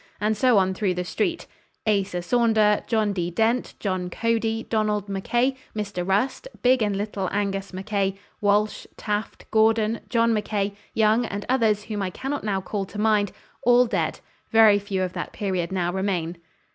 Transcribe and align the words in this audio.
And 0.19 0.35
so 0.35 0.57
on 0.57 0.73
through 0.73 0.95
the 0.95 1.03
street. 1.03 1.45
Asa 1.85 2.23
Saunder, 2.23 2.83
John 2.87 3.13
D. 3.13 3.29
Dent, 3.29 3.75
John 3.79 4.09
Cody, 4.09 4.63
Donald 4.63 5.07
Mackay, 5.07 5.55
Mr. 5.75 6.03
Rust, 6.03 6.47
big 6.63 6.81
and 6.81 6.95
little 6.97 7.29
Angus 7.31 7.71
Mackay, 7.71 8.15
Walsh, 8.41 8.87
Taft, 8.97 9.45
Gordon, 9.51 9.99
John 10.09 10.33
Mackay, 10.33 10.73
Young 10.95 11.27
and 11.27 11.45
others 11.47 11.83
whom 11.83 12.01
I 12.01 12.09
cannot 12.09 12.43
now 12.43 12.61
call 12.61 12.85
to 12.85 12.97
mind, 12.97 13.31
all 13.61 13.85
dead; 13.85 14.21
very 14.49 14.79
few 14.79 15.03
of 15.03 15.13
that 15.13 15.33
period 15.33 15.71
now 15.71 15.93
remain. 15.93 16.39